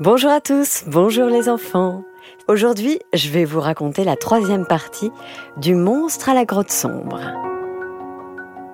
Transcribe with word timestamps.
Bonjour 0.00 0.30
à 0.30 0.40
tous, 0.40 0.84
bonjour 0.86 1.26
les 1.26 1.50
enfants. 1.50 2.04
Aujourd'hui, 2.48 3.00
je 3.12 3.28
vais 3.28 3.44
vous 3.44 3.60
raconter 3.60 4.02
la 4.02 4.16
troisième 4.16 4.64
partie 4.64 5.10
du 5.58 5.74
monstre 5.74 6.30
à 6.30 6.34
la 6.34 6.46
grotte 6.46 6.70
sombre. 6.70 7.20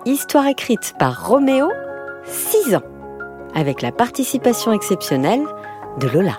Histoire 0.05 0.47
écrite 0.47 0.95
par 1.01 1.27
Roméo, 1.27 1.69
6 2.27 2.77
ans, 2.77 2.85
avec 3.57 3.83
la 3.83 3.91
participation 3.91 4.71
exceptionnelle 4.71 5.43
de 5.99 6.07
Lola. 6.07 6.37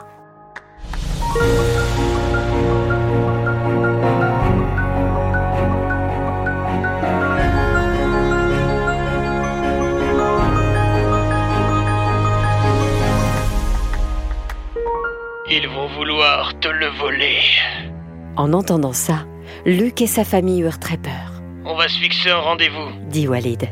Vont 15.88 15.96
vouloir 15.96 16.58
te 16.60 16.68
le 16.68 16.88
voler. 16.88 17.40
En 18.36 18.54
entendant 18.54 18.94
ça, 18.94 19.26
Luc 19.66 20.02
et 20.02 20.08
sa 20.08 20.24
famille 20.24 20.62
eurent 20.62 20.80
très 20.80 20.98
peur, 20.98 21.42
On 21.66 21.76
va 21.76 21.88
se 21.88 22.00
fixer 22.00 22.30
un 22.30 22.40
rendez-vous. 22.40 22.90
dit 23.10 23.28
Walid. 23.28 23.68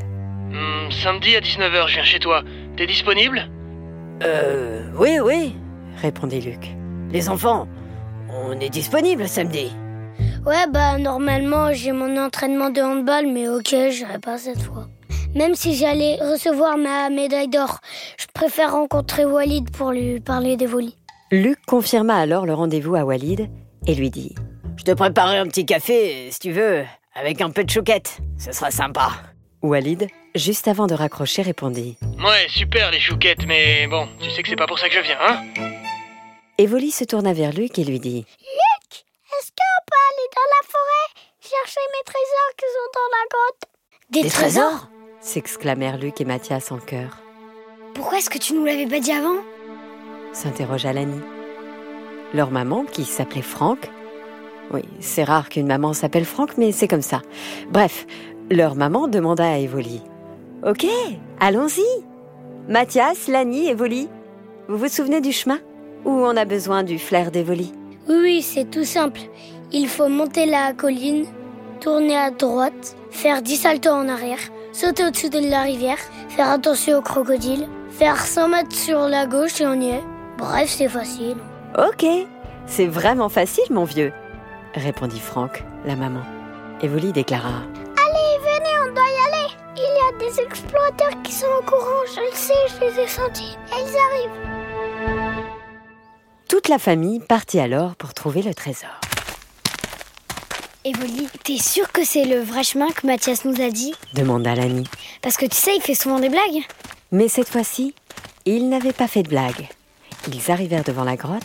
Hmm, 0.52 0.92
samedi 0.92 1.36
à 1.36 1.40
19h, 1.42 1.88
je 1.88 1.94
viens 1.96 2.04
chez 2.04 2.20
toi. 2.20 2.44
T'es 2.78 2.86
disponible? 2.88 3.48
Euh, 4.24 4.84
oui, 4.98 5.18
oui, 5.24 5.56
répondit 6.02 6.42
Luc. 6.42 6.70
Les 7.12 7.30
enfants, 7.30 7.68
on 8.30 8.60
est 8.60 8.70
disponible 8.70 9.28
samedi. 9.28 9.72
Ouais, 10.46 10.68
bah 10.72 10.98
normalement 10.98 11.74
j'ai 11.74 11.92
mon 11.92 12.18
entraînement 12.18 12.70
de 12.70 12.82
handball, 12.82 13.26
mais 13.32 13.48
ok, 13.50 13.76
j'irai 13.90 14.20
pas 14.20 14.38
cette 14.38 14.62
fois. 14.62 14.88
Même 15.36 15.56
si 15.56 15.76
j'allais 15.76 16.16
recevoir 16.22 16.78
ma 16.78 17.10
médaille 17.10 17.50
d'or, 17.50 17.80
je 18.18 18.26
préfère 18.34 18.72
rencontrer 18.74 19.26
Walid 19.26 19.70
pour 19.72 19.92
lui 19.92 20.20
parler 20.22 20.56
des 20.56 20.66
volis. 20.66 20.98
Luc 21.32 21.58
confirma 21.66 22.18
alors 22.18 22.46
le 22.46 22.54
rendez-vous 22.54 22.96
à 22.96 23.04
Walid 23.04 23.50
et 23.88 23.96
lui 23.96 24.12
dit 24.12 24.36
Je 24.78 24.84
te 24.84 24.92
préparerai 24.92 25.38
un 25.38 25.48
petit 25.48 25.66
café, 25.66 26.30
si 26.30 26.38
tu 26.38 26.52
veux, 26.52 26.86
avec 27.16 27.42
un 27.42 27.50
peu 27.50 27.64
de 27.64 27.70
chouquette. 27.70 28.20
Ce 28.38 28.52
sera 28.52 28.70
sympa. 28.70 29.10
Walid, 29.64 30.08
juste 30.36 30.68
avant 30.68 30.86
de 30.86 30.94
raccrocher, 30.94 31.42
répondit 31.42 31.98
Ouais, 32.20 32.46
super 32.48 32.92
les 32.92 33.00
chouquettes, 33.00 33.48
mais 33.48 33.88
bon, 33.88 34.08
tu 34.22 34.30
sais 34.30 34.44
que 34.44 34.50
c'est 34.50 34.56
pas 34.56 34.68
pour 34.68 34.78
ça 34.78 34.88
que 34.88 34.94
je 34.94 35.02
viens, 35.02 35.18
hein? 35.20 35.44
Evoli 36.60 36.92
se 36.92 37.04
tourna 37.04 37.34
vers 37.34 37.54
Luc 37.54 37.80
et 37.80 37.84
lui 37.84 38.00
dit 38.00 38.20
Est-ce 38.20 39.50
qu'on 39.50 39.82
peut 39.88 40.04
aller 40.12 40.30
dans 40.36 40.52
la 40.52 40.68
forêt 40.68 41.26
chercher 41.42 41.82
mes 41.92 42.04
trésors 42.06 42.54
qui 42.56 42.66
sont 42.68 42.92
dans 42.94 43.10
la 43.12 43.26
grotte? 43.32 43.64
Des, 44.12 44.30
trésors? 44.30 44.90
s'exclamèrent 45.22 45.98
Luc 45.98 46.22
et 46.22 46.26
Mathias 46.26 46.72
en 46.72 46.78
chœur. 46.78 47.18
Pourquoi 47.96 48.20
est-ce 48.20 48.30
que 48.30 48.38
tu 48.38 48.54
nous 48.54 48.64
l'avais 48.64 48.86
pas 48.86 49.00
dit 49.00 49.12
avant? 49.12 49.38
S'interrogea 50.36 50.94
Lani. 50.94 51.22
Leur 52.34 52.52
maman, 52.52 52.84
qui 52.84 53.06
s'appelait 53.06 53.42
Franck, 53.42 53.90
oui, 54.74 54.82
c'est 55.00 55.24
rare 55.24 55.50
qu'une 55.50 55.68
maman 55.68 55.94
s'appelle 55.94 56.26
Franck, 56.26 56.58
mais 56.58 56.72
c'est 56.72 56.88
comme 56.88 57.02
ça. 57.02 57.22
Bref, 57.70 58.06
leur 58.50 58.76
maman 58.76 59.08
demanda 59.08 59.46
à 59.46 59.58
Evoli 59.58 60.02
Ok, 60.66 60.86
allons-y 61.40 61.86
Mathias, 62.68 63.28
Lani, 63.28 63.68
Evoli, 63.68 64.10
vous 64.68 64.78
vous 64.78 64.88
souvenez 64.88 65.22
du 65.22 65.32
chemin? 65.32 65.60
Ou 66.04 66.12
on 66.12 66.36
a 66.36 66.46
besoin 66.46 66.84
du 66.84 66.98
flair 66.98 67.32
d'Evoli? 67.32 67.72
Oui, 68.10 68.16
oui, 68.22 68.42
c'est 68.42 68.70
tout 68.70 68.84
simple. 68.84 69.22
Il 69.72 69.88
faut 69.88 70.08
monter 70.08 70.46
la 70.46 70.74
colline, 70.74 71.26
tourner 71.80 72.18
à 72.18 72.32
droite, 72.32 72.96
faire 73.12 73.42
10 73.42 73.56
saltos 73.56 73.92
en 73.92 74.10
arrière, 74.10 74.40
sauter 74.72 75.06
au-dessus 75.06 75.30
de 75.30 75.40
la 75.40 75.62
rivière, 75.62 76.00
faire 76.30 76.50
attention 76.50 76.98
aux 76.98 77.02
crocodiles, 77.02 77.68
faire 77.90 78.20
100 78.20 78.50
mètres 78.50 78.76
sur 78.76 79.08
la 79.08 79.28
gauche 79.28 79.62
et 79.62 79.68
on 79.68 79.80
y 79.80 79.90
est. 79.90 80.04
Bref, 80.38 80.70
c'est 80.70 80.90
facile. 80.90 81.38
Ok, 81.78 82.06
c'est 82.68 82.88
vraiment 82.88 83.30
facile, 83.30 83.66
mon 83.70 83.84
vieux, 83.84 84.14
répondit 84.74 85.20
Franck, 85.20 85.64
la 85.86 85.96
maman. 85.96 86.22
Evoli 86.82 87.12
déclara 87.12 87.50
Allez, 87.98 88.40
venez, 88.42 88.80
on 88.82 88.94
doit 88.94 89.04
y 89.04 89.28
aller. 89.28 89.54
Il 89.78 89.82
y 89.82 90.26
a 90.26 90.30
des 90.30 90.42
explorateurs 90.42 91.22
qui 91.24 91.32
sont 91.32 91.48
au 91.60 91.64
courant, 91.64 92.04
je 92.14 92.22
le 92.22 92.36
sais, 92.36 92.54
je 92.68 92.86
les 92.86 93.04
ai 93.04 93.08
sentis. 93.08 93.58
Ils 93.72 93.98
arrivent. 93.98 94.42
Toute 96.48 96.68
la 96.70 96.80
famille 96.80 97.20
partit 97.20 97.60
alors 97.60 97.96
pour 97.96 98.14
trouver 98.14 98.42
le 98.42 98.54
trésor. 98.54 99.00
Evoli, 100.86 101.28
t'es 101.44 101.58
sûr 101.58 101.92
que 101.92 102.06
c'est 102.06 102.26
le 102.26 102.40
vrai 102.40 102.64
chemin 102.64 102.90
que 102.92 103.08
Mathias 103.08 103.44
nous 103.44 103.60
a 103.60 103.70
dit? 103.70 103.96
Demanda 104.14 104.54
Lani. 104.54 104.88
Parce 105.22 105.36
que 105.36 105.48
tu 105.48 105.56
sais, 105.56 105.76
il 105.76 105.82
fait 105.82 105.96
souvent 105.96 106.20
des 106.20 106.30
blagues. 106.30 106.64
Mais 107.12 107.28
cette 107.28 107.50
fois-ci, 107.50 107.96
ils 108.46 108.70
n'avaient 108.70 108.94
pas 108.94 109.08
fait 109.08 109.24
de 109.24 109.30
blague. 109.30 109.68
Ils 110.28 110.52
arrivèrent 110.52 110.84
devant 110.84 111.04
la 111.04 111.16
grotte 111.16 111.44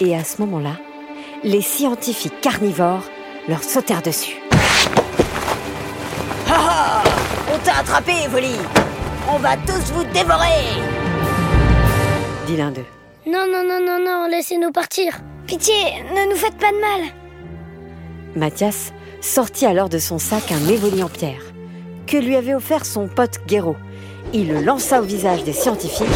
et 0.00 0.16
à 0.16 0.24
ce 0.24 0.40
moment-là, 0.42 0.76
les 1.44 1.62
scientifiques 1.62 2.40
carnivores 2.40 3.04
leur 3.48 3.62
sautèrent 3.62 4.02
dessus. 4.02 4.36
Ha 6.48 6.54
ha 6.54 7.02
On 7.54 7.58
t'a 7.64 7.78
attrapé, 7.78 8.12
Evoli 8.24 8.54
On 9.30 9.38
va 9.38 9.56
tous 9.56 9.92
vous 9.92 10.04
dévorer 10.04 10.64
Dit 12.46 12.56
l'un 12.56 12.70
d'eux. 12.70 12.86
Non, 13.26 13.46
non, 13.46 13.62
non, 13.66 13.80
non, 13.84 13.98
non, 14.04 14.28
laissez-nous 14.28 14.72
partir. 14.72 15.20
Pitié, 15.46 15.74
ne 16.14 16.30
nous 16.30 16.36
faites 16.36 16.56
pas 16.56 16.72
de 16.72 16.80
mal. 16.80 17.10
Mathias 18.34 18.92
sortit 19.20 19.66
alors 19.66 19.88
de 19.88 19.98
son 19.98 20.18
sac 20.18 20.52
un 20.52 20.68
évoli 20.68 21.02
en 21.02 21.08
pierre 21.08 21.42
que 22.08 22.16
lui 22.16 22.36
avait 22.36 22.54
offert 22.54 22.86
son 22.86 23.06
pote 23.06 23.40
Guéraud. 23.46 23.76
Il 24.32 24.48
le 24.48 24.62
lança 24.62 25.00
au 25.00 25.04
visage 25.04 25.44
des 25.44 25.52
scientifiques 25.52 26.08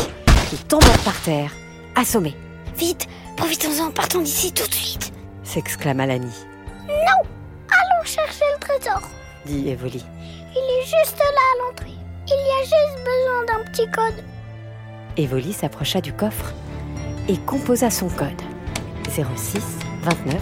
qui 0.49 0.57
tombèrent 0.57 1.05
par 1.05 1.21
terre, 1.21 1.53
assommés, 1.97 2.37
Vite, 2.77 3.07
profitons-en, 3.37 3.91
partons 3.91 4.21
d'ici 4.23 4.53
tout 4.53 4.67
de 4.67 4.75
suite. 4.75 5.13
s'exclama 5.45 6.07
Lani, 6.07 6.33
Allons 6.89 8.05
chercher 8.05 8.45
le 8.55 8.61
trésor. 8.61 9.01
dit 9.47 9.69
Evoli. 9.69 10.05
Il 10.55 10.59
est 10.59 10.85
juste 10.85 11.19
là 11.19 11.25
à 11.25 11.67
l'entrée. 11.69 11.95
Il 12.27 12.33
y 12.33 12.61
a 12.61 12.65
juste 12.65 12.99
besoin 13.05 13.45
d'un 13.47 13.71
petit 13.71 13.91
code. 13.91 14.25
Evoli 15.17 15.53
s'approcha 15.53 16.01
du 16.01 16.13
coffre 16.13 16.53
et 17.29 17.37
composa 17.39 17.91
son 17.91 18.09
code 18.09 18.41
06 19.11 19.61
29 20.03 20.37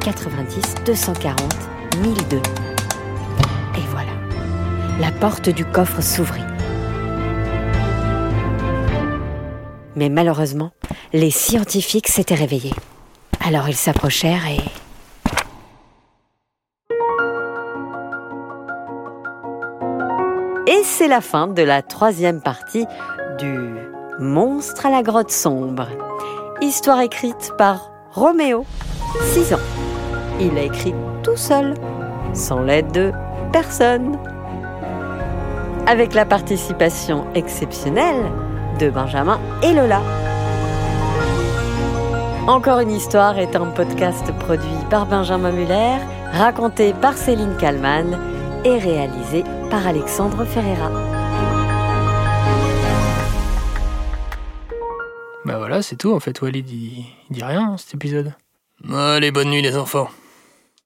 90 0.00 0.74
240 0.86 1.54
1002. 2.02 2.36
Et 2.36 3.80
voilà, 3.90 4.12
la 5.00 5.10
porte 5.12 5.48
du 5.50 5.64
coffre 5.64 6.00
s'ouvrit. 6.00 6.40
Mais 10.00 10.08
malheureusement, 10.08 10.70
les 11.12 11.30
scientifiques 11.30 12.08
s'étaient 12.08 12.34
réveillés. 12.34 12.72
Alors 13.44 13.68
ils 13.68 13.76
s'approchèrent 13.76 14.46
et... 14.46 14.56
Et 20.66 20.82
c'est 20.84 21.06
la 21.06 21.20
fin 21.20 21.48
de 21.48 21.60
la 21.60 21.82
troisième 21.82 22.40
partie 22.40 22.86
du 23.38 23.74
Monstre 24.18 24.86
à 24.86 24.90
la 24.90 25.02
grotte 25.02 25.30
sombre. 25.30 25.88
Histoire 26.62 27.02
écrite 27.02 27.52
par 27.58 27.90
Roméo, 28.12 28.64
6 29.34 29.52
ans. 29.52 29.66
Il 30.40 30.56
a 30.56 30.62
écrit 30.62 30.94
tout 31.22 31.36
seul, 31.36 31.74
sans 32.32 32.60
l'aide 32.60 32.90
de 32.92 33.12
personne. 33.52 34.16
Avec 35.86 36.14
la 36.14 36.24
participation 36.24 37.26
exceptionnelle 37.34 38.24
de 38.80 38.90
Benjamin 38.90 39.38
et 39.62 39.72
Lola. 39.72 40.00
Encore 42.46 42.80
une 42.80 42.90
histoire 42.90 43.38
est 43.38 43.54
un 43.54 43.66
podcast 43.66 44.32
produit 44.38 44.68
par 44.88 45.06
Benjamin 45.06 45.52
Muller, 45.52 45.98
raconté 46.32 46.94
par 46.94 47.16
Céline 47.16 47.56
Kallmann 47.58 48.18
et 48.64 48.78
réalisé 48.78 49.44
par 49.70 49.86
Alexandre 49.86 50.44
Ferreira. 50.44 50.90
Bah 55.44 55.58
voilà, 55.58 55.82
c'est 55.82 55.96
tout 55.96 56.12
en 56.12 56.20
fait. 56.20 56.40
Walid, 56.40 56.68
il, 56.70 57.04
il 57.28 57.36
dit 57.36 57.44
rien 57.44 57.66
dans 57.66 57.76
cet 57.76 57.94
épisode. 57.94 58.34
Allez, 58.92 59.30
bonne 59.30 59.50
nuit 59.50 59.62
les 59.62 59.76
enfants. 59.76 60.08